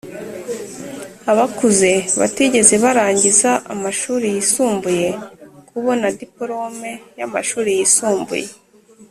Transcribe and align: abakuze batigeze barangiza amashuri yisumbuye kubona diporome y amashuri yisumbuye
abakuze 1.31 1.91
batigeze 2.19 2.75
barangiza 2.83 3.51
amashuri 3.73 4.25
yisumbuye 4.35 5.07
kubona 5.69 6.05
diporome 6.19 6.91
y 7.17 7.21
amashuri 7.27 7.69
yisumbuye 7.79 8.47